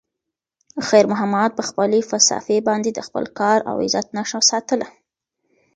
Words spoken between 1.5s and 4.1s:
په خپلې صافې باندې د خپل کار او عزت